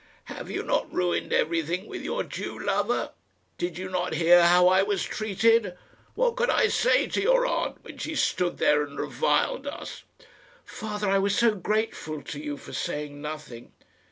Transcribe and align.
"Have 0.23 0.49
you 0.49 0.63
not 0.63 0.91
ruined 0.91 1.31
everything 1.31 1.85
with 1.85 2.01
your 2.01 2.23
Jew 2.23 2.57
lover? 2.57 3.11
Did 3.59 3.77
you 3.77 3.87
not 3.87 4.15
hear 4.15 4.47
how 4.47 4.67
I 4.67 4.81
was 4.81 5.03
treated? 5.03 5.77
What 6.15 6.35
could 6.37 6.49
I 6.49 6.69
say 6.69 7.05
to 7.05 7.21
your 7.21 7.45
aunt 7.45 7.83
when 7.83 7.99
she 7.99 8.15
stood 8.15 8.57
there 8.57 8.81
and 8.81 8.97
reviled 8.97 9.67
us?" 9.67 10.01
"Father, 10.65 11.07
I 11.07 11.19
was 11.19 11.37
so 11.37 11.53
grateful 11.53 12.23
to 12.23 12.39
you 12.39 12.57
for 12.57 12.73
saying 12.73 13.21
nothing!" 13.21 13.73